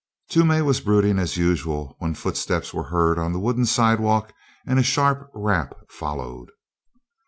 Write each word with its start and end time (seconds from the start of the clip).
Toomey 0.31 0.63
was 0.63 0.81
brooding 0.81 1.19
as 1.19 1.37
usual, 1.37 1.95
when 1.99 2.15
footsteps 2.15 2.73
were 2.73 2.85
heard 2.85 3.19
on 3.19 3.33
the 3.33 3.39
wooden 3.39 3.67
sidewalk 3.67 4.33
and 4.65 4.79
a 4.79 4.81
sharp 4.83 5.29
rap 5.31 5.73
followed. 5.91 6.49